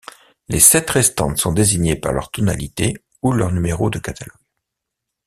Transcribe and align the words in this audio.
Les 0.47 0.59
sept 0.59 0.89
restantes 0.89 1.37
sont 1.37 1.51
désignées 1.51 1.95
par 1.95 2.11
leur 2.11 2.31
tonalité 2.31 2.95
ou 3.21 3.33
leur 3.33 3.51
numéro 3.51 3.91
de 3.91 3.99
catalogue. 3.99 4.33